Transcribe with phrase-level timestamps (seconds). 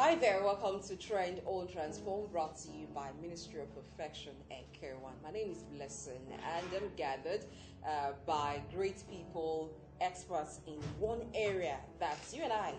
[0.00, 4.64] Hi there, welcome to Trend All Transform, brought to you by Ministry of Perfection and
[4.72, 5.14] Care One.
[5.24, 7.44] My name is Blessing, and I'm gathered
[7.84, 12.74] uh, by great people, experts in one area that you and I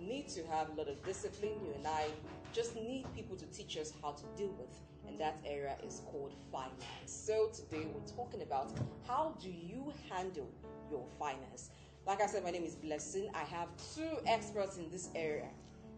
[0.00, 1.52] need to have a lot of discipline.
[1.64, 2.06] You and I
[2.52, 6.32] just need people to teach us how to deal with, and that area is called
[6.50, 6.72] finance.
[7.06, 8.72] So today we're talking about
[9.06, 10.50] how do you handle
[10.90, 11.70] your finance.
[12.04, 13.30] Like I said, my name is Blessing.
[13.32, 15.50] I have two experts in this area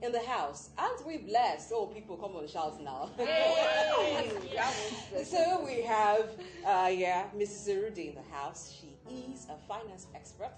[0.03, 0.71] in the house.
[0.79, 1.73] Aren't we blessed?
[1.75, 3.11] Oh, people, come on, shout now.
[5.25, 6.31] so we have,
[6.67, 7.69] uh, yeah, Mrs.
[7.69, 8.73] Erudi in the house.
[8.79, 8.97] She
[9.33, 10.53] is a finance expert.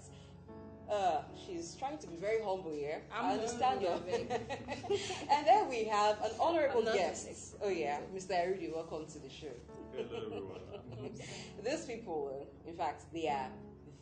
[0.91, 3.01] Uh, she's trying to be very humble here.
[3.15, 3.91] I'm I understand your.
[3.91, 4.11] humble,
[5.31, 7.55] and then we have an honorable guest.
[7.61, 8.31] Oh yeah, Mr.
[8.31, 9.53] Erudi, welcome to the show.
[9.95, 11.11] Hello, everyone.
[11.63, 13.49] These people, in fact, they are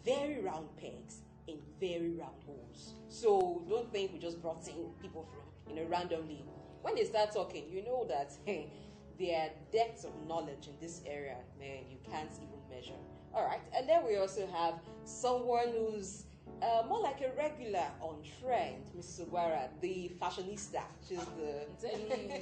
[0.06, 2.94] very round pegs in very round holes.
[3.10, 6.44] So don't think we just brought in people from, you know, randomly.
[6.82, 8.72] When they start talking, you know that hey,
[9.20, 13.00] their depth of knowledge in this area, man, you can't even measure.
[13.34, 16.24] All right, and then we also have someone who's
[16.62, 19.22] uh, more like a regular on trend, Mrs.
[19.26, 20.82] Sugwara, the fashionista.
[21.08, 21.66] She's the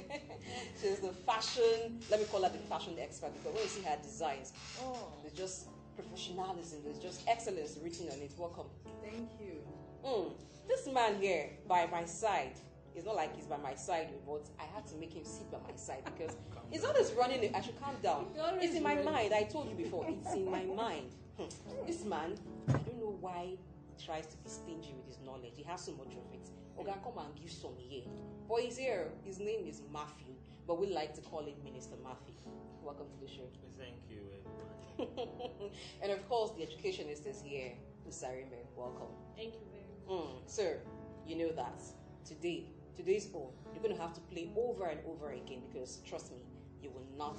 [0.80, 2.00] she's the fashion.
[2.10, 5.34] Let me call her the fashion expert because when you see her designs, Oh, there's
[5.34, 6.80] just professionalism.
[6.84, 8.32] There's just excellence written on it.
[8.38, 8.66] Welcome.
[9.02, 9.62] thank you.
[10.04, 10.32] Mm.
[10.68, 12.52] This man here by my side.
[12.94, 15.58] It's not like he's by my side, but I had to make him sit by
[15.68, 16.36] my side because
[16.70, 17.54] he's always running.
[17.54, 18.26] I should calm down.
[18.34, 19.34] You're It's in my mind.
[19.34, 20.06] I told you before.
[20.08, 21.10] It's in my mind.
[21.38, 21.86] Hmm.
[21.86, 22.38] This man,
[22.68, 23.50] I don't know why
[23.88, 25.52] he tries to be stingy with his knowledge.
[25.56, 26.48] He has so much of it.
[26.78, 28.04] Oga, come and give some here.
[28.48, 29.08] But he's here.
[29.24, 30.32] His name is Matthew,
[30.66, 32.34] but we like to call him Minister Matthew.
[32.82, 33.44] Welcome to the show.
[33.78, 34.75] Thank you, everyone.
[36.02, 37.72] and of course, the educationist is here.
[38.08, 39.08] Usarime, welcome.
[39.36, 40.26] Thank you very much.
[40.26, 40.78] Mm, sir,
[41.26, 41.82] you know that
[42.24, 42.64] today,
[42.96, 46.38] today's all, you're going to have to play over and over again because trust me,
[46.82, 47.38] you will not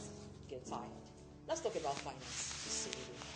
[0.50, 1.08] get tired.
[1.48, 2.90] Let's talk about finance.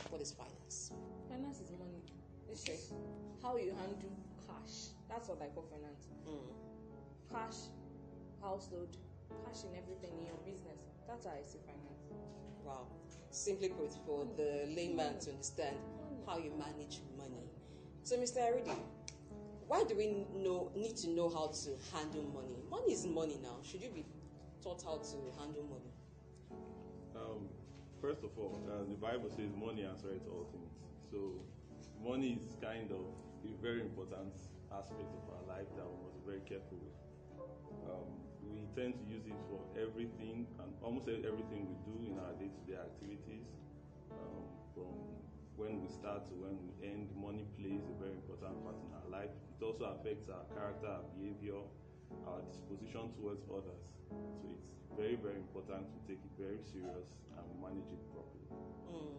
[0.10, 0.92] What is finance?
[1.30, 2.04] Finance is money.
[2.50, 2.94] It's just
[3.42, 4.12] how you handle
[4.46, 4.92] cash.
[5.10, 6.08] That's what I call finance.
[6.28, 6.52] Mm.
[7.32, 7.72] Cash,
[8.42, 8.98] household,
[9.46, 10.92] cash in everything in your business.
[11.08, 12.12] That's how I see finance.
[12.64, 12.88] Wow.
[13.32, 15.76] Simply put, for the layman to understand
[16.28, 17.44] how you manage money.
[18.04, 18.40] So, Mr.
[18.40, 18.76] Aridi,
[19.68, 22.60] why do we know, need to know how to handle money?
[22.70, 23.56] Money is money now.
[23.64, 24.06] Should you be
[24.62, 25.92] taught how to handle money?
[27.16, 27.48] Um,
[28.02, 30.76] first of all, uh, the Bible says money answers all things.
[31.10, 31.40] So,
[32.04, 33.06] money is kind of
[33.46, 34.34] a very important
[34.76, 36.98] aspect of our life that we must be very careful with.
[37.88, 38.21] Um,
[38.76, 43.48] tend to use it for everything and almost everything we do in our day-to-day activities.
[44.12, 44.96] Um, from
[45.56, 49.08] when we start to when we end, money plays a very important part in our
[49.12, 49.32] life.
[49.32, 51.60] It also affects our character, our behavior,
[52.28, 53.84] our disposition towards others.
[54.10, 58.48] So it's very, very important to take it very serious and manage it properly.
[58.92, 59.16] Mm.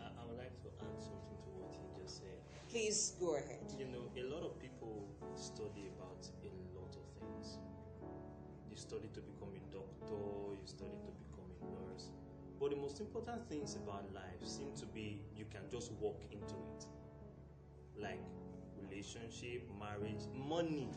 [0.00, 2.38] I, I would like to add something to what you just said.
[2.70, 3.66] Please go ahead.
[3.78, 6.50] You know, a lot of people study about a
[8.92, 12.10] study to become a doctor, you study to become a nurse.
[12.60, 16.54] But the most important things about life seem to be you can just walk into
[16.54, 16.84] it.
[17.98, 18.20] Like
[18.76, 20.90] relationship, marriage, money.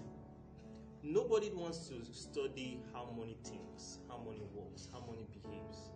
[1.03, 5.91] Nobody wants to study how money thinks, how money works, how money behaves.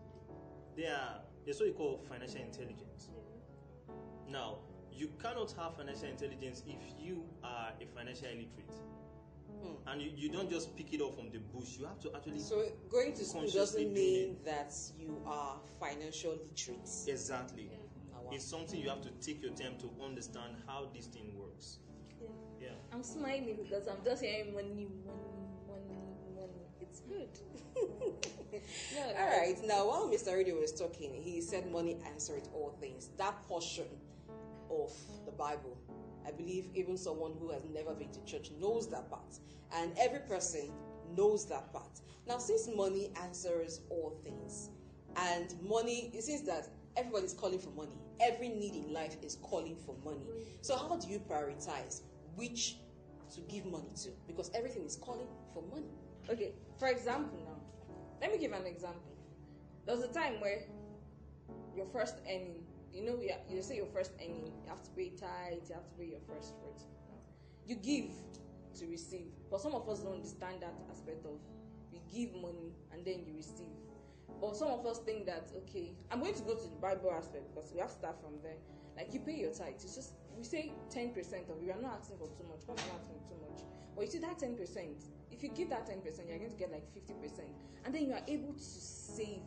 [0.77, 3.09] They are there's what you call financial intelligence.
[3.11, 4.31] Mm-hmm.
[4.31, 4.59] Now,
[4.93, 8.75] you cannot have financial intelligence if you are a financial illiterate.
[9.62, 9.90] Hmm.
[9.90, 11.78] And you, you don't just pick it up from the bush.
[11.78, 16.31] You have to actually So going to school doesn't doing mean that you are financial
[16.31, 16.90] literate.
[17.08, 17.70] exactly.
[18.14, 18.30] Ah, wow.
[18.34, 21.80] It's something you have to take your time to understand how this thing works.
[22.62, 22.70] Yeah.
[22.94, 24.88] I'm smiling because I'm just hearing money, money,
[25.68, 25.97] money,
[26.36, 26.64] money.
[26.81, 27.30] It's good.
[28.96, 29.56] no, All right.
[29.66, 30.36] Now, while Mr.
[30.36, 33.09] Radio was talking, he said money answers all things.
[33.18, 33.86] That portion
[34.70, 34.91] of
[35.26, 35.78] the Bible,
[36.29, 39.40] I believe even someone who has never been to church knows that part.
[39.75, 40.72] And every person
[41.17, 42.00] knows that part.
[42.28, 44.70] Now, since money answers all things,
[45.16, 47.97] and money, it seems that everybody's calling for money.
[48.22, 50.28] Every need in life is calling for money.
[50.61, 52.02] So, how do you prioritize
[52.35, 52.78] which
[53.34, 54.09] to give money to?
[54.28, 55.90] Because everything is calling for money.
[56.29, 59.02] Okay, for example, now, let me give an example.
[59.85, 60.61] There was a time where
[61.76, 62.64] your first earning,
[62.94, 65.88] you know, you, you say your first earning, you have to pay tithe, you have
[65.88, 66.82] to pay your first fruit.
[67.66, 68.12] You give
[68.80, 71.40] to receive, but some of us don't understand that aspect of
[71.91, 73.78] you give money and then you receive.
[74.41, 77.53] But some of us think that okay, I'm going to go to the Bible aspect
[77.53, 78.58] because we have to start from there.
[78.96, 79.84] Like you pay your tithes.
[79.84, 81.62] It's just we say ten percent of.
[81.62, 82.66] We are not asking for too much.
[82.66, 83.62] God is not asking too much.
[83.96, 85.03] But you see that ten percent.
[85.32, 87.50] If you give that ten percent, you're going to get like fifty percent,
[87.86, 89.44] and then you are able to save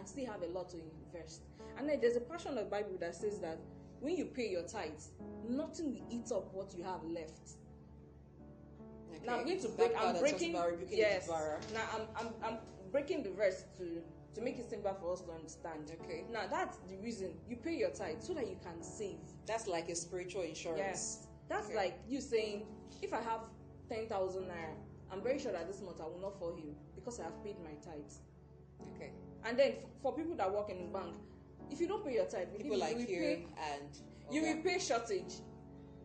[0.00, 1.42] and still have a lot to invest.
[1.78, 3.58] And then there's a portion of the Bible that says that
[4.00, 5.10] when you pay your tithes,
[5.46, 7.50] nothing will eat up what you have left.
[9.14, 9.26] Okay.
[9.26, 9.92] Now I'm going to break.
[9.98, 10.54] I'm breaking.
[10.54, 11.28] about rebuking the Yes.
[11.28, 12.58] Now I'm, I'm I'm
[12.90, 14.02] breaking the verse to
[14.34, 15.92] to make it simpler for us to understand.
[16.02, 16.24] Okay.
[16.32, 19.18] Now that's the reason you pay your tithe so that you can save.
[19.46, 20.80] That's like a spiritual insurance.
[20.80, 21.26] Yes.
[21.50, 21.76] That's Okay.
[21.76, 22.62] like you saying,
[23.02, 23.40] if I have
[23.90, 24.72] ten thousand naira,
[25.12, 27.56] I'm very sure that this month I will not fall ill because I have paid
[27.62, 28.20] my tithes.
[28.96, 29.10] Okay.
[29.44, 31.14] And then f- for people that work in the bank,
[31.70, 33.88] if you don't pay your tithe, believe People like you you pay and
[34.30, 34.54] you Okay.
[34.54, 35.34] will pay shortage.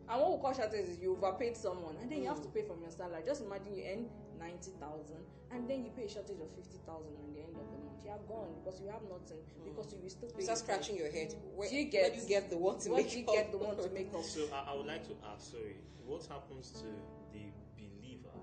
[0.08, 2.44] And what we call shortage is you overpaid someone and then you have Mm.
[2.44, 3.24] to pay from your salary.
[3.26, 7.16] Just imagine you earn ninety thousand and then you pay a shortage of fifty thousand
[7.18, 8.06] at the end of the month.
[8.06, 10.38] You are gone because you have nothing because you will still pay.
[10.38, 11.34] You start scratching your head.
[11.56, 13.34] Where, Do you where get- do you get the one to make do you up?
[13.34, 14.24] get the one to make up?
[14.24, 16.86] So I, I would like to ask, sorry, what happens to
[17.34, 18.38] the believer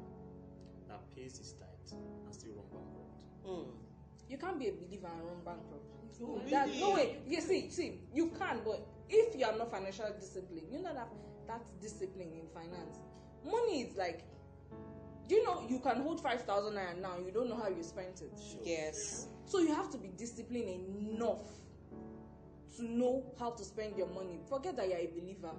[0.88, 1.94] that pays his tithe
[2.26, 3.22] and still run bankrupt?
[3.46, 3.70] Mm.
[4.32, 5.84] You can't be a believer and run bankrupt.
[6.18, 7.18] No, That, no way.
[7.28, 8.80] You see, see, you can, but
[9.10, 11.08] if you are not financial disciplined, you know that
[11.46, 12.96] that discipline in finance.
[13.44, 14.24] Money is like,
[15.28, 17.18] do you know you can hold five thousand naira now?
[17.22, 18.32] You don't know how you spent it.
[18.64, 19.26] Yes.
[19.44, 20.70] So you have to be disciplined
[21.14, 21.42] enough
[22.78, 24.40] to know how to spend your money.
[24.48, 25.52] Forget that you're a believer.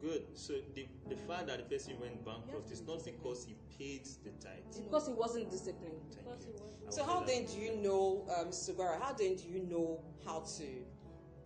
[0.00, 0.24] Good.
[0.34, 4.30] So the, the fact that the person went bankrupt is not because he paid the
[4.44, 4.84] tithe.
[4.84, 6.00] Because he wasn't disciplined.
[6.12, 6.52] Thank Because you.
[6.52, 6.92] he wasn't.
[6.92, 10.64] So how then do you know, um, Sugara, how then do you know how to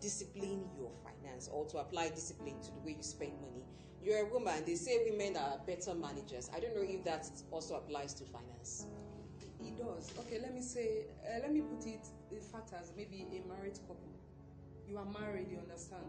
[0.00, 3.64] discipline your finance or to apply discipline to the way you spend money?
[4.02, 6.50] You're a woman, they say women are better managers.
[6.54, 8.86] I don't know if that also applies to finance.
[9.62, 10.10] It does.
[10.20, 13.78] Okay, let me say, uh, let me put it in fact as maybe a married
[13.86, 14.08] couple.
[14.88, 16.02] You are married, you understand.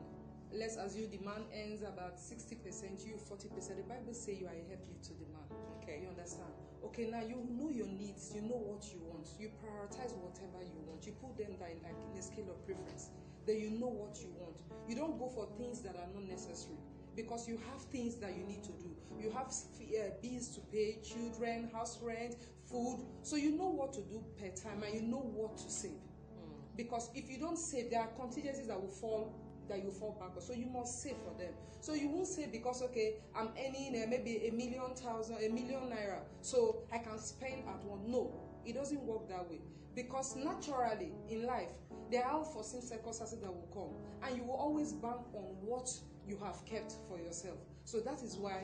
[0.54, 3.78] Let's assume the man earns about 60%, you 40%.
[3.78, 5.48] The Bible say you are a helpmate to the man.
[5.80, 6.04] Okay.
[6.04, 6.52] You understand?
[6.84, 10.82] Okay, now you know your needs, you know what you want, you prioritize whatever you
[10.88, 13.12] want, you put them down like in a scale of preference.
[13.46, 14.58] Then you know what you want.
[14.90, 16.78] You don't go for things that are not necessary
[17.16, 18.92] because you have things that you need to do.
[19.20, 23.06] You have uh, bills to pay, children, house rent, food.
[23.22, 26.02] So you know what to do per time and you know what to save.
[26.76, 29.36] Because if you don't save, there are contingencies that will fall
[29.70, 30.42] that you fall back.
[30.42, 31.54] So you must save for them.
[31.80, 35.90] So you won't say because okay, I'm earning uh, maybe a million thousand, a million
[35.90, 38.10] naira, so I can spend at one.
[38.10, 38.32] No,
[38.66, 39.62] it doesn't work that way.
[39.96, 41.72] Because naturally in life,
[42.12, 45.90] there are unforeseen circumstances that will come, and you will always bank on what
[46.28, 47.58] you have kept for yourself.
[47.84, 48.64] So that is why,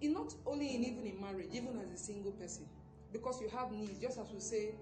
[0.00, 2.66] in not only in even in marriage, even as a single person,
[3.12, 4.74] because you have needs, just as we say,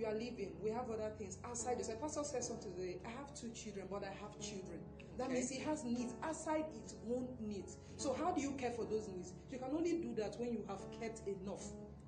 [0.00, 2.00] you are living, we have other things outside yourself.
[2.00, 2.98] Pastor said something today.
[3.04, 4.80] I have two children, but I have children.
[5.18, 5.34] That Okay.
[5.34, 7.76] means he has needs outside its own needs.
[7.96, 9.34] So how do you care for those needs?
[9.50, 11.62] You can only do that when you have kept enough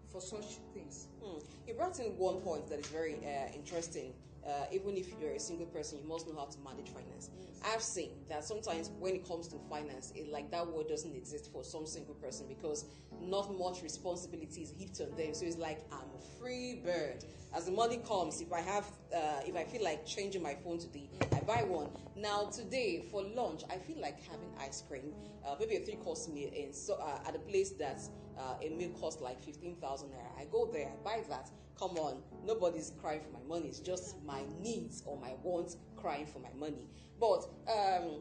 [0.09, 1.09] for such things.
[1.23, 1.39] Hmm.
[1.67, 4.15] You brought in one point that is very uh, interesting.
[4.47, 7.31] Uh, even if you're a single person, you must know how to manage finance.
[7.65, 11.53] I've seen that sometimes when it comes to finance, it like that word doesn't exist
[11.53, 12.87] for some single person because
[13.21, 15.35] not much responsibility is heaped on them.
[15.35, 17.25] So it's like I'm a free bird.
[17.55, 20.79] As the money comes, if I have, uh, if I feel like changing my phone
[20.79, 21.89] today, I buy one.
[22.17, 25.12] Now today for lunch, I feel like having ice cream,
[25.47, 28.00] uh, maybe a three-course meal, in so uh, at a place that
[28.38, 28.90] uh, a meal
[29.20, 30.40] like fifteen thousand naira.
[30.40, 31.50] I go there, I buy that.
[31.79, 33.69] Come on, nobody's crying for my money.
[33.69, 36.86] It's just my needs or my wants crying for my money.
[37.19, 38.20] But um,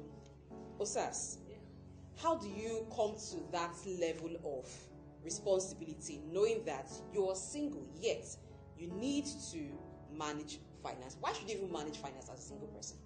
[0.79, 1.37] Osas,
[2.21, 4.69] how do you come to that level of
[5.23, 8.25] responsibility, knowing that you're single yet
[8.77, 9.59] you need to
[10.17, 11.17] manage finance?
[11.19, 12.97] Why should you even manage finance as a single person?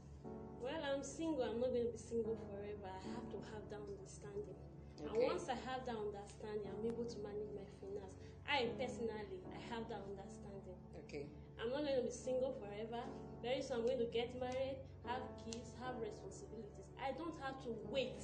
[0.61, 1.43] Well, I'm single.
[1.43, 2.87] I'm not going to be single forever.
[2.87, 4.55] I have to have that understanding.
[5.03, 5.11] Okay.
[5.11, 8.15] And once I have that understanding, I'm able to manage my finance.
[8.47, 9.11] I personally,
[9.51, 10.77] I have that understanding.
[11.05, 11.27] Okay.
[11.59, 13.03] I'm not going to be single forever.
[13.41, 16.71] Very soon, I'm going to get married, have kids, have responsibilities.
[16.99, 18.23] I don't have to wait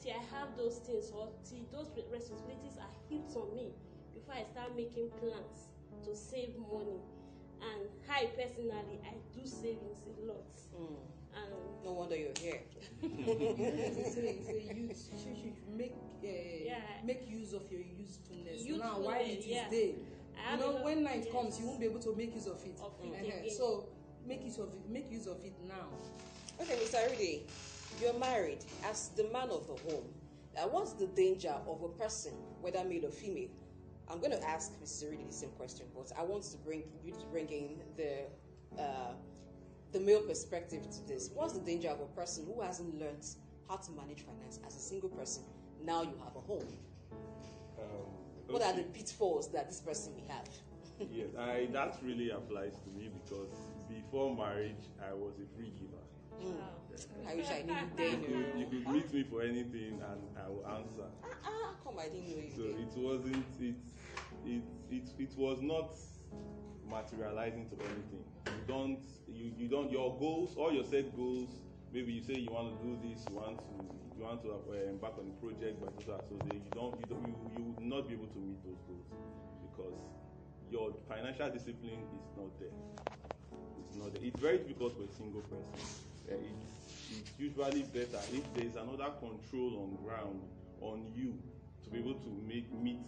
[0.00, 3.74] till I have those things or till those re- responsibilities are heaped on me
[4.14, 5.70] before I start making plans
[6.04, 6.98] to save money.
[7.62, 10.50] And I personally, I do savings a lot.
[10.74, 11.11] Mm.
[11.34, 12.60] And No wonder you're here.
[13.02, 16.26] It's a, use, you should make uh,
[16.64, 16.80] Yeah.
[17.04, 19.68] make use of your usefulness, now Usefulness, while it is yeah.
[19.70, 19.94] there.
[20.46, 21.32] I You know, when night yes.
[21.32, 22.78] comes, you won't be able to make use of it.
[22.80, 23.24] Of it Uh-huh.
[23.24, 23.50] again.
[23.50, 23.88] So
[24.26, 24.88] make use of it.
[24.88, 25.88] Make use of it now.
[26.60, 27.10] Okay, Mr.
[27.10, 27.46] Rudy,
[28.00, 30.04] you're married as the man of the home.
[30.56, 33.48] Uh, what's the danger of a person, whether male or female?
[34.08, 35.10] I'm going to ask Mr.
[35.10, 38.26] Rudy the same question, but I want to bring you to bring in the
[38.80, 39.12] uh,
[39.92, 41.30] the male perspective to this.
[41.34, 43.26] What's the danger of a person who hasn't learned
[43.68, 45.44] how to manage finance as a single person?
[45.84, 46.66] Now you have a home.
[47.78, 47.86] Um,
[48.48, 50.48] What are the pitfalls that this person may have?
[51.12, 53.50] yes, I, that really applies to me because
[53.88, 56.02] before marriage, I was a free giver.
[57.28, 58.22] I wish I knew you then.
[58.58, 61.08] You could, meet me for anything and I will answer.
[61.22, 62.50] Ah, ah, come, I didn't know you.
[62.56, 63.74] So it wasn't, it,
[64.44, 65.94] it, it, it was not
[66.92, 68.24] materializing to anything.
[68.46, 71.48] You don't, you, you don't, your goals, all your set goals,
[71.92, 73.74] maybe you say you want to do this, you want to,
[74.16, 77.06] you want to uh, embark on a project by so so so you don't, you
[77.08, 79.08] don't, you, you will not be able to meet those goals
[79.72, 79.96] because
[80.70, 82.76] your financial discipline is not there.
[83.88, 84.24] It's not there.
[84.24, 85.72] It's very difficult for a single person.
[86.28, 86.72] Uh, it's,
[87.18, 90.40] it's usually better if there is another control on ground
[90.80, 91.36] on you
[91.84, 93.00] to be able to make meet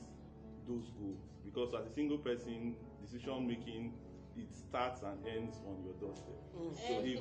[0.68, 1.20] those goals.
[1.44, 2.74] Because as a single person,
[3.04, 3.92] decision making
[4.36, 6.34] it starts and ends on your doorstep.
[6.50, 7.20] So Eh, if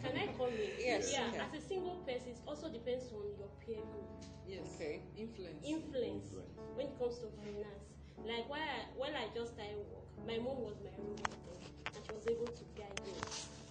[0.02, 0.70] Can I come in?
[0.80, 1.42] Yes, Yeah, okay.
[1.44, 4.08] as a single person, it also depends on your peer group.
[4.46, 4.64] Yes.
[4.78, 5.02] Okay.
[5.18, 5.60] Influence.
[5.60, 6.56] Influence, Influence.
[6.78, 7.84] when it comes to finance.
[8.24, 12.00] Like when I, when I just started work, my mom was my role model and
[12.00, 13.12] she was able to guide me.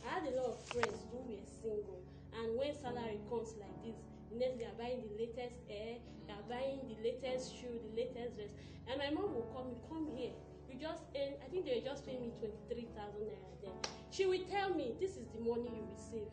[0.06, 2.00] I had a lot of friends who were single
[2.38, 3.98] and when salary comes like this,
[4.30, 5.98] the next they are buying the latest hair,
[6.30, 8.54] they are buying the latest shoe, the latest dress.
[8.86, 10.38] And my mom will call me, come here.
[10.78, 13.74] You just earn, I think they just paying me 23,000 naira then.
[14.12, 16.30] She will tell me, this is the money you will save.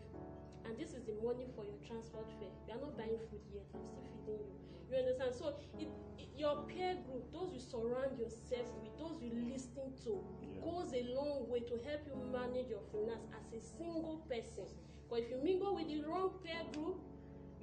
[0.66, 3.68] and this is the money for your transport fare you are not buying food yet
[3.76, 8.16] i'm still feeding you you understand so it, it your peer group those you surround
[8.18, 10.64] yourself with those you lis ten to Yeah.
[10.64, 14.64] goes a long way to help you manage your finance as a single person
[15.10, 16.96] but if you mingle with the wrong peer group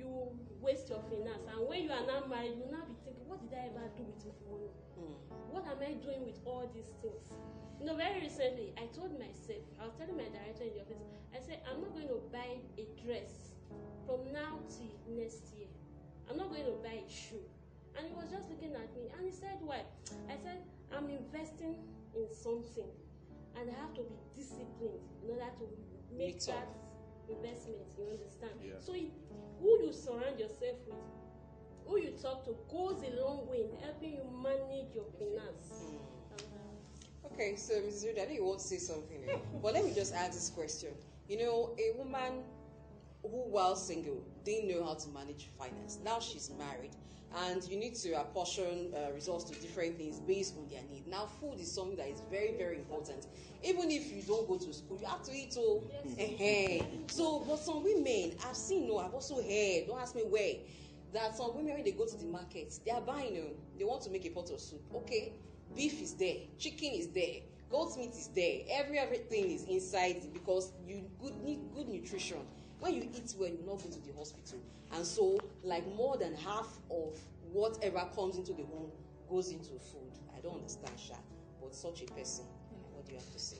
[0.01, 3.37] you waste your finance and when you are now married you now be thinking what
[3.45, 4.71] did i ever do with my money
[5.51, 7.27] what am I doing with all these things?
[7.79, 11.03] You know, very recently, I told myself, I was telling my director in the office,
[11.35, 13.51] I said, I'm not going to buy a dress
[14.07, 15.67] from now till next year.
[16.29, 17.43] I'm not going to buy a shoe.
[17.97, 19.83] And he was just looking at me and he said, Why?
[20.31, 20.63] I said,
[20.95, 21.75] I'm investing
[22.15, 22.87] in something
[23.59, 25.65] and I have to be disciplined in order to
[26.15, 26.55] make up.
[26.55, 26.80] that
[27.37, 27.87] investment.
[27.97, 28.53] You understand?
[28.63, 28.79] Yeah.
[28.79, 29.11] So, it,
[29.59, 30.95] who you surround yourself with
[31.87, 35.91] who you talk to goes a long way in helping you manage your finance.
[36.31, 38.05] Uh, Okay, so Mrs.
[38.05, 39.37] Ruda, I know you want to say something, eh?
[39.63, 40.89] but let me just ask this question.
[41.27, 42.43] You know, a woman
[43.23, 45.99] who, while single, didn't know how to manage finance.
[46.03, 46.91] Now she's married,
[47.35, 51.07] and you need to apportion uh, resources to different things based on their need.
[51.07, 53.27] Now, food is something that is very, very important.
[53.63, 55.55] Even if you don't go to school, you have to eat.
[55.57, 55.83] Oh,
[56.17, 59.87] eh so, but some women, I've seen, no, I've also heard.
[59.87, 60.55] Don't ask me where.
[61.13, 63.37] That some women, when they go to the market, they are buying.
[63.37, 64.81] Oh, they want to make a pot of soup.
[64.95, 65.33] Okay,
[65.75, 68.59] beef is there, chicken is there, goat meat is there.
[68.69, 72.37] Every everything is inside because you good need good nutrition.
[72.81, 74.57] When you eat well, you will not go to the hospital.
[74.91, 77.15] And so, like more than half of
[77.53, 78.91] whatever comes into the home
[79.29, 80.11] goes into food.
[80.35, 81.13] I don't understand, Sha,
[81.61, 82.95] but such a person, hmm.
[82.95, 83.57] what do you have to say?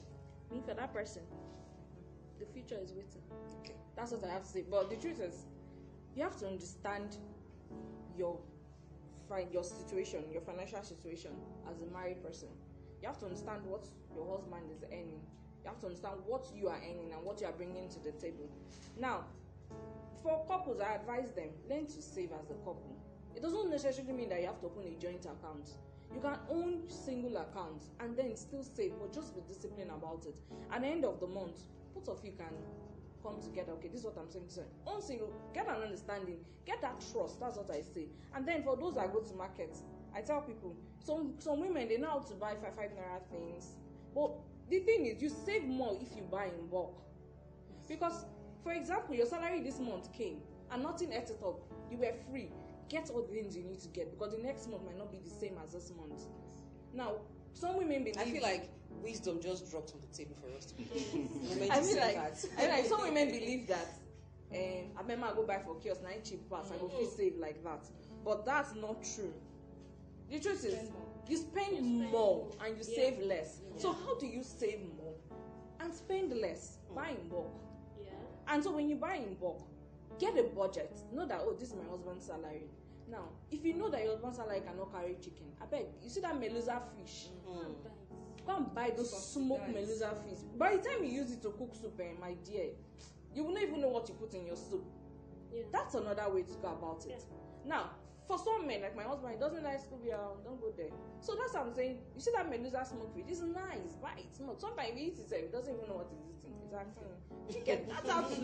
[0.51, 1.22] Me for that person,
[2.40, 3.22] the future is waiting.
[3.62, 3.75] Okay.
[3.96, 4.66] That's what I have to say.
[4.70, 5.46] But the truth is,
[6.16, 7.18] you have to understand
[8.18, 8.40] your
[9.54, 11.32] your situation, your financial situation
[11.70, 12.50] as a married person.
[13.01, 15.22] You have to understand what your husband is earning.
[15.63, 18.12] You have to understand what you are earning and what you are bringing to the
[18.13, 18.50] table.
[19.00, 19.25] Now,
[20.24, 22.96] for couples, I advise them learn to save as a couple.
[23.36, 25.70] It doesn't necessarily mean that you have to open a joint account.
[26.13, 30.36] You can own single accounts and then still save, but just be disciplined about it.
[30.72, 31.62] At the end of the month,
[31.94, 32.53] both of you can
[33.24, 33.72] come together.
[33.74, 34.46] Okay, this is what I'm saying.
[34.48, 37.39] So, own single, get an understanding, get that trust.
[37.39, 38.08] That's what I say.
[38.36, 41.98] And then for those that go to markets, I tell people some some women they
[41.98, 43.75] know how to buy five five naira things,
[44.13, 44.32] but
[44.72, 46.98] the thing is, you save more if you buy in bulk.
[47.88, 48.25] Because,
[48.63, 50.38] for example, your salary this month came
[50.72, 51.60] and nothing ate it up.
[51.92, 52.50] You were free.
[52.90, 55.20] Get all the things you need to get because the next month might not be
[55.20, 56.24] the same as this month.
[56.94, 57.16] Now,
[57.54, 58.18] some women believe.
[58.18, 58.70] I feel like
[59.04, 60.74] wisdom just dropped on the table for us to
[61.72, 62.46] I feel like that.
[62.58, 63.88] I feel like some women believe that
[64.54, 67.38] um, I remember I go buy for kiosk, nine cheap pass, I go feel save
[67.38, 67.88] like that.
[68.24, 69.34] But that's not true.
[70.30, 70.90] The truth is.
[71.28, 72.96] You spend You spend more and you Yeah.
[72.96, 73.62] save less.
[73.78, 73.96] So Yeah.
[74.06, 75.16] how do you save more
[75.80, 76.78] and spend less?
[76.96, 77.51] Buy in bulk.
[78.04, 78.12] yeah.
[78.48, 79.62] And so when you buy in bulk,
[80.20, 80.96] get a budget.
[81.12, 82.70] Know that oh, this is my husband's salary.
[83.08, 86.22] Now, if you know that your husband's salary cannot carry chicken, I beg you see
[86.22, 87.30] that melusa fish.
[87.46, 88.46] It.
[88.46, 90.40] Go and buy those smoked melusa fish.
[90.58, 92.70] By the time you use it to cook soup, eh, my dear,
[93.34, 94.84] you will not even know what you put in your soup.
[95.51, 95.63] Yeah.
[95.72, 97.24] That's another way to go about it.
[97.66, 97.92] Now,
[98.28, 100.92] for some men, like my husband, he doesn't like Scooby Doo, um, don't go there.
[101.20, 102.00] So that's what I'm saying.
[102.16, 103.25] You see that Medusa smoke weed?
[103.28, 104.25] It's nice, right?
[104.36, 104.60] Smoke.
[104.60, 106.56] Sometimes he eats it, he doesn't even know what he's eating.
[106.72, 107.04] Asking,
[107.51, 107.80] chicken.
[107.90, 108.36] That's how to,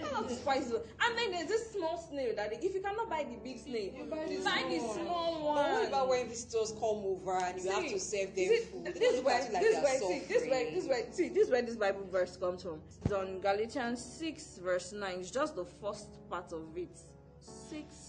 [0.00, 0.86] that's how to spice it.
[1.04, 4.04] And then there's this small snail that if you cannot buy the big snail, You
[4.04, 5.56] buy the buy the small one.
[5.56, 8.94] But what about when visitors come over and you have to serve them see, food?
[8.94, 10.74] This way, like this they're see, this suffering.
[10.74, 12.80] this way, see, this way, this Bible verse comes from.
[13.04, 15.18] It's on Galatians six verse nine.
[15.20, 16.96] It's just the first part of it.
[17.40, 18.07] Six,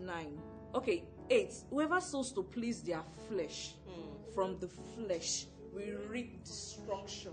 [0.00, 0.38] nine.
[0.74, 1.52] Okay, eight.
[1.70, 3.74] Whoever sows to please their flesh,
[4.34, 7.32] from the flesh will reap destruction.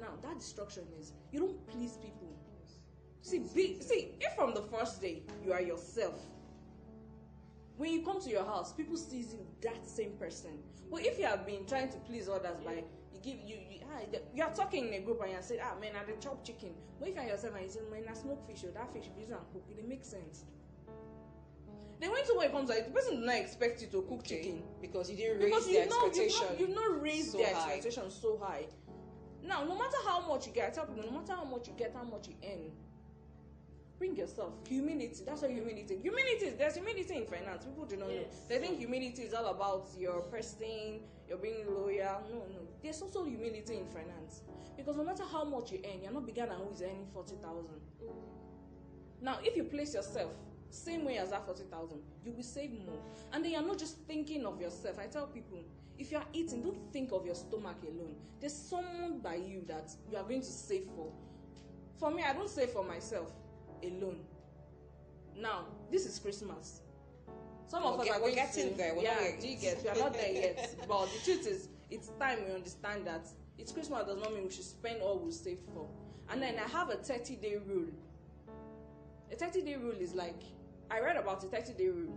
[0.00, 2.34] Now that destruction is you don't please people.
[3.20, 6.14] See, be, see, if from the first day you are yourself,
[7.76, 10.58] when you come to your house, people see you that same person.
[10.90, 14.00] But if you have been trying to please others by you give you you, ah,
[14.34, 16.70] you are talking in a group and you say, ah man, I dey chop chicken.
[16.98, 19.04] But if you are yourself and you say, man, I smoke fish or that fish
[19.14, 20.44] you use and cook, it dey make sense.
[22.00, 24.62] Then when someone comes out, the person do not expect you to cook Okay, chicken
[24.80, 26.46] because you didn't raise because you've not, you've expectation.
[26.50, 27.72] not, you've not raised so their high.
[27.74, 28.66] expectations so high.
[29.44, 31.74] Now, no matter how much you get, I tell people, no matter how much you
[31.76, 32.70] get, how much you earn,
[33.98, 34.52] bring yourself.
[34.68, 35.22] Humility.
[35.26, 35.98] That's what humility.
[36.02, 36.46] Humility.
[36.46, 37.64] is- There's humility in finance.
[37.64, 38.14] People do not know.
[38.14, 38.44] Yes.
[38.48, 42.22] They think humility is all about your person, you're being loyal.
[42.30, 42.60] No, no.
[42.82, 44.42] There's also humility in finance
[44.76, 47.34] because no matter how much you earn, you're not bigger than who is earning forty
[47.36, 47.80] thousand.
[49.20, 50.30] Now, if you place yourself
[50.70, 52.98] same way as that 40,000, you will save more.
[53.32, 54.98] And then you're not just thinking of yourself.
[54.98, 55.58] I tell people,
[55.98, 58.14] if you are eating, don't think of your stomach alone.
[58.40, 61.10] There's someone by you that you are going to save for.
[61.98, 63.32] For me, I don't save for myself
[63.82, 64.20] alone.
[65.36, 66.80] Now, this is Christmas.
[67.66, 68.94] Some of us get- are we're getting to, there.
[68.94, 69.82] We're yeah, not do you get?
[69.82, 70.74] We are not there yet.
[70.88, 73.26] But the truth is, it's time we understand that
[73.58, 75.88] it's Christmas does not mean we should spend all we saved for.
[76.30, 77.88] And then I have a 30 day rule.
[79.32, 80.40] A 30 day rule is like
[80.90, 82.16] I read about a 30 day rule,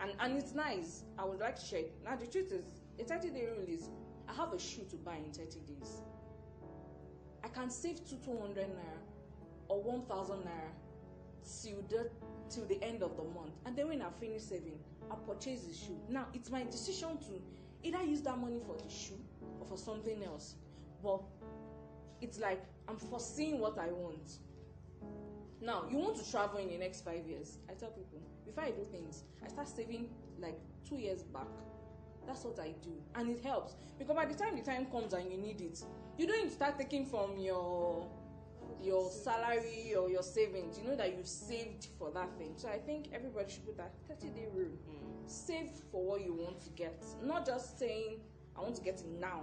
[0.00, 1.04] and and it's nice.
[1.18, 1.80] I would like to share.
[1.80, 1.94] it.
[2.04, 2.66] Now the truth is,
[2.98, 3.88] a 30 day rule is
[4.28, 6.02] I have a shoe to buy in 30 days.
[7.44, 8.98] I can save two 200 naira
[9.68, 10.70] or 1,000 naira
[11.62, 12.10] till the
[12.48, 14.78] till the end of the month, and then when I finish saving,
[15.10, 15.98] I purchase the shoe.
[16.08, 17.42] Now it's my decision to
[17.82, 19.18] either use that money for the shoe
[19.60, 20.54] or for something else,
[21.02, 21.20] but
[22.20, 24.38] it's like I'm foreseeing what I want.
[25.62, 27.58] Now, you want to travel in the next five years.
[27.70, 30.08] I tell people, before I do things, I start saving
[30.40, 31.46] like two years back.
[32.26, 32.90] That's what I do.
[33.14, 33.76] And it helps.
[33.96, 35.80] Because by the time the time comes and you need it,
[36.18, 38.08] you don't start taking from your
[38.80, 40.78] your salary or your savings.
[40.78, 42.54] You know that you've saved for that thing.
[42.56, 44.76] So I think everybody should put that 30 day rule.
[45.26, 47.04] Save for what you want to get.
[47.22, 48.18] Not just saying,
[48.56, 49.42] I want to get it now.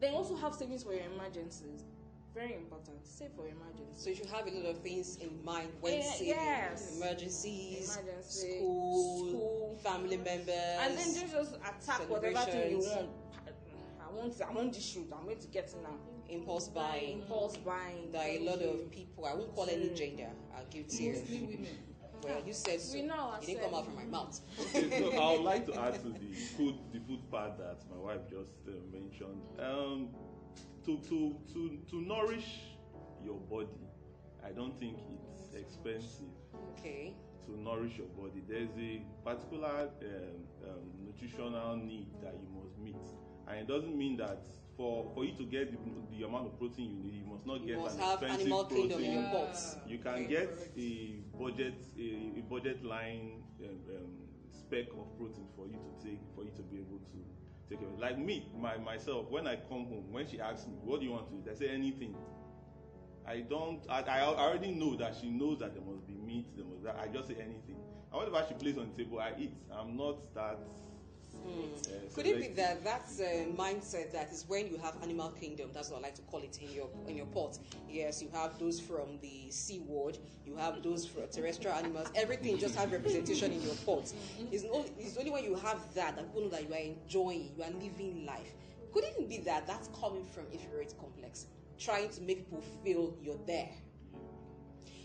[0.00, 1.84] Then also have savings for your emergencies.
[2.34, 3.06] Very important.
[3.06, 4.02] Save for emergencies.
[4.02, 6.28] So you should have a lot of things in mind when Eh, saving.
[6.28, 6.96] yes.
[6.96, 9.78] Emergencies, Emergency, school, school.
[9.84, 10.48] family members.
[10.48, 13.08] and then just just attack whatever thing you want.
[14.00, 15.06] I want I want this shoot.
[15.16, 15.96] I'm going to get it now.
[16.28, 17.20] impulse buying.
[17.20, 18.10] Impulse buying.
[18.10, 21.16] There are a lot of people, I won't call any gender, are guilty of.
[21.16, 21.78] Mostly women.
[22.24, 22.94] Well, you said so.
[22.96, 24.40] We know It didn't come out from my mouth.
[24.74, 27.98] Okay, so I would like to add to the food, the food part that my
[27.98, 29.42] wife just uh, mentioned.
[29.60, 30.08] Um,
[30.84, 32.60] to, to, to, to nourish
[33.24, 33.88] your body,
[34.44, 36.28] I don't think it's expensive
[36.78, 37.14] Okay.
[37.46, 38.42] to nourish your body.
[38.48, 42.96] There's a particular um, um, nutritional need that you must meet,
[43.48, 44.44] and it doesn't mean that
[44.76, 45.78] for, for you to get the,
[46.16, 49.00] the amount of protein you need, you must not You get must an expensive protein.
[49.00, 49.54] Yeah.
[49.86, 54.12] You can Okay, get a budget a, a budget line um, um,
[54.50, 57.18] spec of protein for you to take for you to be able to
[57.74, 57.98] take it.
[57.98, 61.12] Like me, my myself, when I come home, when she asks me, "What do you
[61.12, 62.14] want to eat?" I say anything.
[63.26, 63.80] I don't.
[63.88, 66.46] I, I already know that she knows that there must be meat.
[66.56, 66.98] There must.
[66.98, 67.76] I just say anything.
[68.12, 69.54] And whatever she places on the table, I eat.
[69.72, 70.58] I'm not that.
[71.44, 75.70] Uh, Could it be that that's a mindset that is when you have animal kingdom?
[75.72, 77.58] That's what I like to call it in your in your pot.
[77.88, 80.18] Yes, you have those from the sea world.
[80.46, 82.08] You have those for terrestrial animals.
[82.14, 84.12] Everything just have representation in your pot.
[84.50, 87.52] It's only, it's only when you have that that people know that you are enjoying,
[87.56, 88.54] you are living life.
[88.92, 91.46] Could it be that that's coming from inferiority complex,
[91.78, 93.70] trying to make people feel you're there?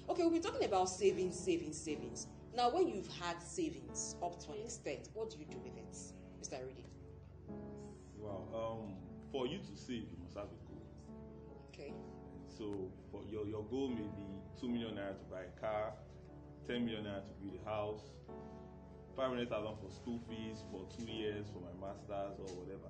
[0.10, 2.28] Okay, we'll be talking about savings, savings, savings.
[2.56, 5.98] Now, when you've had savings up to an extent, what do you do with it,
[6.42, 6.62] Mr.
[6.64, 6.86] Rudy?
[8.18, 8.48] Wow.
[8.54, 8.96] Um,
[9.32, 10.82] for you to save, you must have a goal.
[11.74, 11.94] Okay.
[12.48, 14.28] So for your, your goal may be
[14.60, 15.94] two million naira to buy a car,
[16.68, 18.02] ten million naira to build a house,
[19.16, 22.90] five hundred thousand for school fees for two years for my masters or whatever.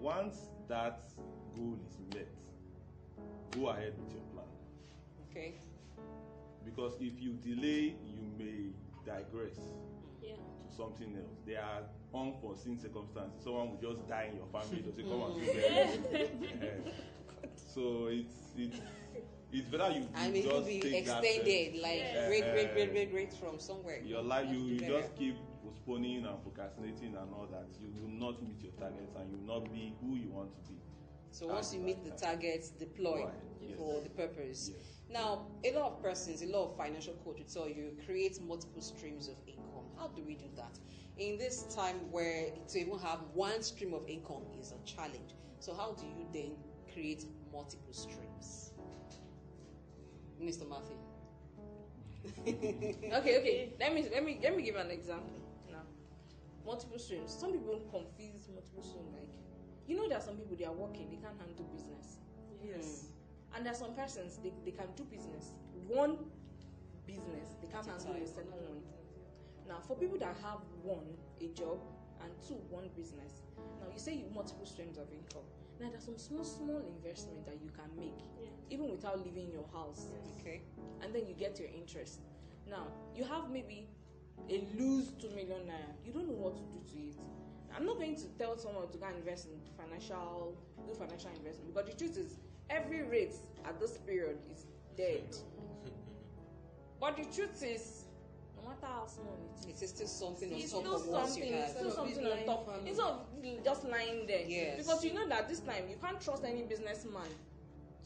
[0.00, 1.02] Once that
[1.56, 2.28] goal is met,
[3.52, 4.46] go ahead with your plan.
[5.30, 5.54] Okay.
[6.64, 8.72] Because if you delay, you may
[9.06, 9.58] digress.
[10.22, 10.34] Yeah.
[10.68, 11.36] To something else.
[11.46, 11.82] There are
[12.14, 13.42] unforeseen circumstances.
[13.44, 14.84] Someone will just die in your family.
[14.96, 16.28] They'll "Come and go there."
[16.62, 16.90] Eh.
[17.56, 18.80] So it's it's
[19.52, 22.26] it's better you, you I mean, just be take that, extended, like Yeah.
[22.28, 24.00] great, great, great, great, great from somewhere.
[24.04, 28.42] your life you, you just keep postponing and procrastinating and all that you will not
[28.42, 30.78] meet your targets and you will not be who you want to be
[31.30, 33.76] So once you meet the targets, deploy Right, yes.
[33.78, 34.70] for the purpose.
[34.74, 34.84] Yes.
[35.10, 38.82] Now, a lot of persons, a lot of financial coach will tell you create multiple
[38.82, 39.57] streams of income.
[39.98, 40.78] How do we do that?
[41.18, 45.34] In this time where to even have one stream of income is a challenge.
[45.58, 46.52] So how do you then
[46.92, 48.72] create multiple streams?
[50.40, 50.68] Mr.
[50.68, 50.96] Matthew.
[52.46, 53.72] okay, okay.
[53.80, 55.82] Let me let me let me give an example now.
[56.64, 57.32] Multiple streams.
[57.32, 59.12] Some people confuse multiple streams.
[59.14, 59.28] Like,
[59.86, 62.18] you know, there are some people they are working, they can't handle business,
[62.62, 63.06] Yes.
[63.50, 63.56] Hmm.
[63.56, 65.52] and there are some persons they, they can do business.
[65.86, 66.18] One
[67.06, 68.82] business they can't At a handle the second one.
[69.68, 71.06] Now, for people that have one
[71.40, 71.78] a job
[72.22, 73.42] and two one business.
[73.80, 75.46] Now you say you multiple streams of income.
[75.80, 78.18] Now there's some small small investment that you can make
[78.70, 80.08] even without leaving your house
[80.40, 80.60] Okay.
[81.02, 82.20] and then you get your interest.
[82.68, 83.88] Now, you have maybe
[84.50, 85.92] a lose 2 million naira.
[86.04, 87.16] You don't know what to do to it.
[87.74, 90.54] I'm not going to tell someone to go and invest in financial,
[90.86, 92.36] do financial investment because the truth is,
[92.68, 95.24] every rate at this period is dead.
[97.00, 98.04] but the truth is,
[98.68, 101.06] no matter how small it is, It is still something on it's top still of
[101.06, 102.68] what you something, it's still something on top.
[102.86, 104.44] Instead of just lying there.
[104.46, 104.78] Yes.
[104.78, 107.28] Because you know that this time you can't trust any businessman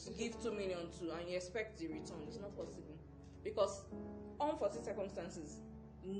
[0.04, 2.22] to give two million to and you expect the return.
[2.28, 2.96] It's not possible.
[3.42, 3.82] Because
[4.40, 5.58] unforeseen circumstances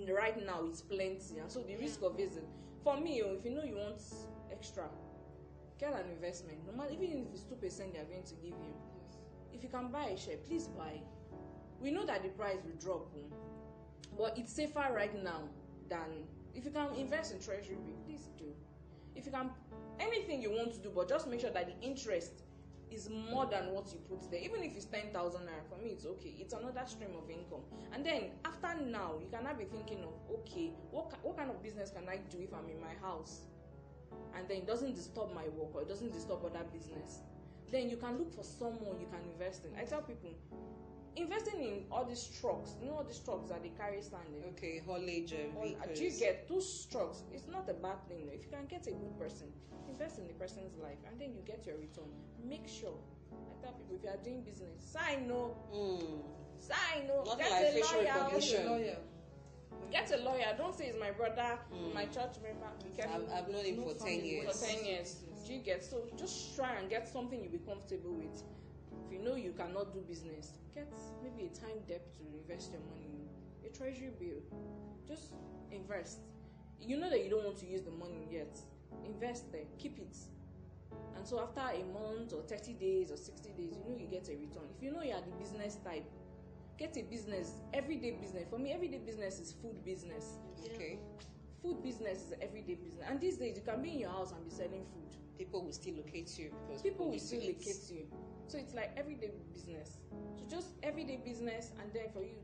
[0.09, 2.39] right now is plenty and so the risk of it is
[2.85, 4.01] for me oh, if you know you want
[4.53, 4.85] extra
[5.81, 8.53] get an investment no matter even if it's two percent they are going to give
[8.53, 8.75] you
[9.53, 11.01] if you can buy a share please buy
[11.81, 13.52] we know that the price will drop oh,
[14.17, 15.43] but it's safer right now
[15.89, 18.45] than if you can invest in treasury please do.
[19.15, 19.51] If you can
[20.01, 22.43] anything you want to do but just make sure that the interest
[22.91, 24.41] is more than what you put there.
[24.41, 26.35] Even if it's 10,000 naira for me it's okay.
[26.39, 27.63] It's another stream of income.
[27.93, 31.63] And then after now you can now be thinking of okay what, what kind of
[31.63, 33.43] business can i do if i'm in my house?
[34.37, 37.21] And then it doesn't disturb my work or it doesn't disturb other business.
[37.71, 39.73] Then you can look for someone you can invest in.
[39.79, 40.31] I tell people
[41.17, 44.81] investing in all these trucks you know all these trucks that they carry standing Okay,
[44.87, 45.99] haulage vehicles.
[45.99, 47.23] do you get those trucks?
[47.33, 49.49] It's not a bad thing if you can get a good person
[49.89, 52.09] invest in the person's life and then you get your return.
[52.49, 52.95] Make sure
[53.33, 56.23] i tell people if you are doing business sign no Mm.
[56.59, 58.31] sign no Nothing get like a lawyer.
[58.41, 58.97] Get a lawyer.
[59.91, 60.55] get a lawyer.
[60.57, 61.95] Don't say it's my brother Mm.
[61.95, 62.69] my church member.
[62.85, 63.27] Be careful.
[63.33, 64.61] I've, I've known him No for 10 family years.
[64.61, 65.17] for 10 years.
[65.47, 68.43] Do you get so just try and get something you'll be comfortable with
[69.13, 70.89] you know you cannot do business get
[71.23, 73.29] maybe a time debt to invest your money
[73.63, 74.41] in a treasury bill.
[75.07, 75.33] Just
[75.71, 76.21] invest.
[76.81, 78.59] You know that you don't want to use the money yet.
[79.05, 79.65] Invest there.
[79.79, 80.17] Keep it.
[81.17, 84.29] And so after a month or 30 days or 60 days you know you get
[84.29, 84.65] a return.
[84.77, 86.05] If you know you are the business type
[86.79, 88.49] get a business everyday business.
[88.49, 90.39] For me everyday business is food business.
[90.65, 90.99] Okay.
[91.63, 93.05] food business is everyday business.
[93.09, 95.17] And these days you can be in your house and be selling food.
[95.39, 98.07] People will still locate you because people will still locate you
[98.53, 99.97] so it's like everyday business
[100.37, 102.37] so just everyday business and then for you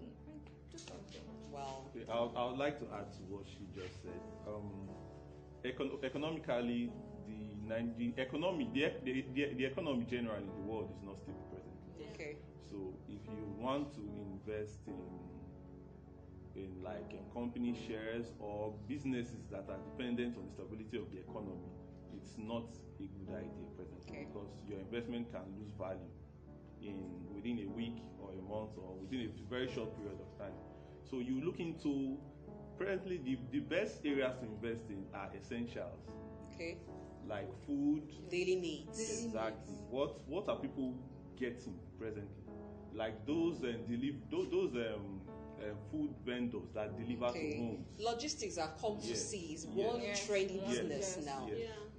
[0.73, 1.21] do something
[1.53, 1.85] Wow.
[1.97, 4.21] Okay, I, would- I would like to add to what she just said.
[4.47, 4.69] Um,
[5.65, 6.93] econ- economically,
[7.27, 11.17] the, Ni- the economy, the, the, the, the economy generally in the world is not
[11.19, 12.05] stable presently.
[12.13, 12.37] Okay.
[12.71, 15.09] So if you want to invest in
[16.55, 21.21] in like in company shares or businesses that are dependent on the stability of the
[21.21, 21.73] economy,
[22.21, 22.67] it's not
[23.01, 24.27] a good idea presently Okay.
[24.27, 26.11] because your investment can lose value
[26.83, 26.97] in
[27.35, 30.55] within a week or a month or within a very short period of time.
[31.09, 32.19] So you look into
[32.77, 36.03] presently the, the best areas to invest in are essentials
[36.55, 36.79] Okay.
[37.27, 38.99] like food, Daily needs.
[38.99, 39.91] Daily exactly needs.
[39.91, 40.95] what what are people
[41.37, 42.45] getting presently
[42.95, 45.21] like those uh, deliver those, those um,
[45.61, 47.59] uh, food vendors that deliver to Okay.
[47.59, 49.25] homes Logistics have come to Yes.
[49.31, 50.27] see is one Yes.
[50.27, 50.79] trendy Yes.
[50.79, 51.27] business Yes.
[51.27, 51.47] now.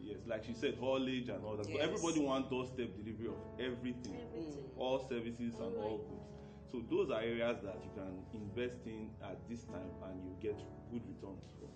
[0.10, 1.80] Yes like she said haulage and all that Yes.
[1.88, 4.64] everybody wants doorstep delivery of everything Everything.
[4.64, 4.82] Mm.
[4.82, 6.10] all services and oh all Alright.
[6.10, 6.28] goods
[6.72, 10.58] so those are areas that you can invest in at this time and you get
[10.92, 11.70] good returns from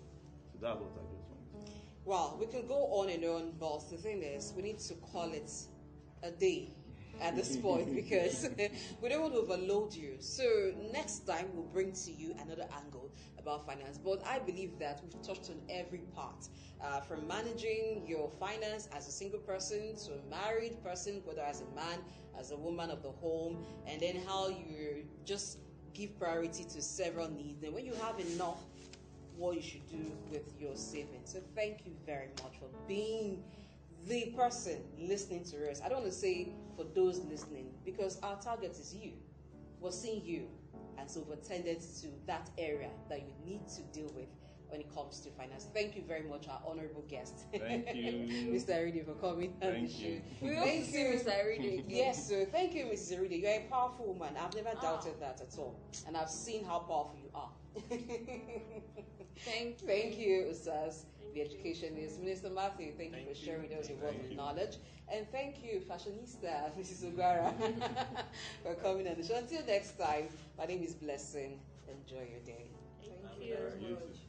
[0.52, 1.72] so that's what i just wanted.
[2.04, 5.32] Well, we can go on and on, but the thing is, we need to call
[5.32, 5.50] it
[6.22, 6.68] a day
[7.20, 8.46] at this point because
[9.02, 10.16] we don't want to overload you.
[10.20, 10.44] So
[10.92, 13.10] next time we'll bring to you another angle
[13.44, 13.98] about finance.
[13.98, 16.48] But I believe that we've touched on every part,
[16.82, 21.60] uh, from managing your finance as a single person to a married person, whether as
[21.60, 21.98] a man,
[22.38, 25.58] as a woman of the home, and then how you just
[25.92, 27.62] give priority to several needs.
[27.62, 28.58] And when you have enough
[29.36, 31.32] what you should do with your savings.
[31.32, 33.42] So thank you very much for being
[34.06, 35.80] the person listening to us.
[35.84, 39.12] I don't want to say for those listening because our target is you.
[39.80, 40.48] We're seeing you.
[40.98, 44.28] And so we've attended to that area that you need to deal with
[44.68, 45.68] when it comes to finance.
[45.72, 47.44] Thank you very much, our honorable guest.
[47.52, 48.12] Thank you.
[48.52, 48.70] Mr.
[48.70, 49.98] Aride, for coming on the Thank show.
[50.06, 50.20] you.
[50.40, 51.26] We hope to see Mr.
[51.26, 51.84] Aride again.
[51.88, 53.18] Yes, so thank you, Mrs.
[53.18, 53.40] Aride.
[53.42, 54.34] You're a powerful woman.
[54.36, 54.80] I've never Ah.
[54.80, 55.76] doubted that at all.
[56.06, 57.50] And I've seen how powerful you are.
[59.44, 59.86] Thank you.
[59.86, 62.18] Thank you, Usas, the education is.
[62.18, 64.76] Minister Matthew, thank, thank you for sharing those words of knowledge.
[65.12, 67.12] And thank you, fashionista Mrs.
[67.12, 67.52] Ugara
[68.62, 69.36] for coming on the show.
[69.36, 71.60] Until next time, my name is Blessing.
[71.88, 72.70] Enjoy your day.
[73.02, 73.88] Thank, thank you.
[73.88, 74.23] you.